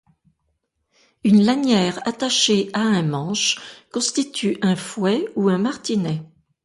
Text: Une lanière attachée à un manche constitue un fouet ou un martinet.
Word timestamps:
Une 1.23 1.43
lanière 1.45 1.99
attachée 2.07 2.71
à 2.73 2.79
un 2.79 3.03
manche 3.03 3.61
constitue 3.93 4.57
un 4.63 4.75
fouet 4.75 5.27
ou 5.35 5.47
un 5.47 5.59
martinet. 5.59 6.23